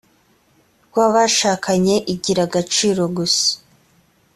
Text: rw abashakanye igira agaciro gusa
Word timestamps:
rw 0.87 0.95
abashakanye 1.07 1.95
igira 2.13 2.41
agaciro 2.47 3.03
gusa 3.17 3.49